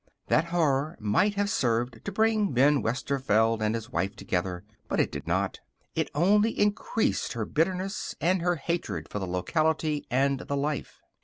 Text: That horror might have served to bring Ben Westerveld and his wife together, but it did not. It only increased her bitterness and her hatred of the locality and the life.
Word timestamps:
That 0.29 0.45
horror 0.45 0.97
might 0.99 1.35
have 1.35 1.47
served 1.47 2.03
to 2.05 2.11
bring 2.11 2.53
Ben 2.53 2.81
Westerveld 2.81 3.61
and 3.61 3.75
his 3.75 3.91
wife 3.91 4.15
together, 4.15 4.63
but 4.89 4.99
it 4.99 5.11
did 5.11 5.27
not. 5.27 5.59
It 5.93 6.09
only 6.15 6.59
increased 6.59 7.33
her 7.33 7.45
bitterness 7.45 8.15
and 8.19 8.41
her 8.41 8.55
hatred 8.55 9.07
of 9.11 9.21
the 9.21 9.27
locality 9.27 10.07
and 10.09 10.39
the 10.39 10.57
life. 10.57 11.01